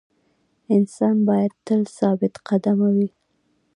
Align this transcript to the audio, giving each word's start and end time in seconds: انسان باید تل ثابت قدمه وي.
انسان 0.75 1.15
باید 1.27 1.53
تل 1.65 1.81
ثابت 1.97 2.33
قدمه 2.47 2.89
وي. 2.95 3.09